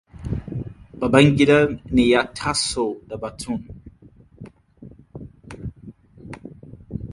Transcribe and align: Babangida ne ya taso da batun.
Babangida 0.99 1.57
ne 1.93 2.03
ya 2.11 2.21
taso 2.37 2.85
da 3.07 3.15
batun. 3.21 3.61